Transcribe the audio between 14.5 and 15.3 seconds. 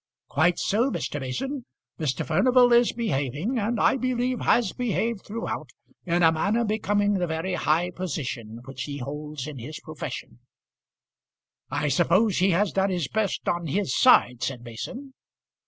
Mason.